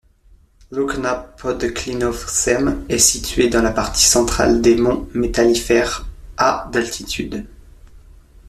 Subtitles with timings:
[0.71, 7.45] Loučná pod Klínovcem est située dans la partie centrale des monts Métallifères, à d'altitude.